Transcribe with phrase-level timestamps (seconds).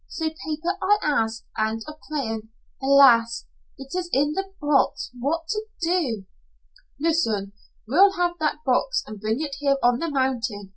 [0.07, 2.49] So, paper I ask, and of crayon
[2.81, 3.45] Alas!
[3.77, 5.11] It is in the box!
[5.13, 6.25] What to do?"
[6.99, 7.53] "Listen.
[7.87, 10.69] We'll have that box, and bring it here on the mountain.